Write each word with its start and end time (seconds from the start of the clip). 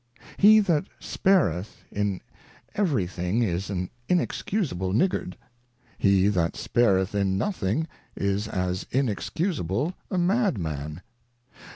He 0.37 0.59
that_S2are£A_ 0.63 1.67
in 1.91 2.21
every 2.73 3.05
thing 3.05 3.43
is 3.43 3.69
ari_im, 3.69 3.91
excusable 4.19 4.93
Niggard 4.93 5.37
■, 5.43 5.95
he 5.99 6.27
that 6.27 6.55
spareth 6.57 7.13
in 7.13 7.37
nothing 7.37 7.87
is 8.15 8.47
as 8.47 8.87
inexcusable 8.91 9.93
a 10.09 10.17
Madman. 10.17 11.03